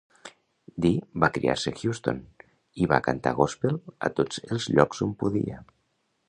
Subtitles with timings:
[0.85, 0.91] Di
[1.23, 2.21] va criar-se a Houston
[2.85, 5.63] i va cantar gòspel a tots els llocs on podia.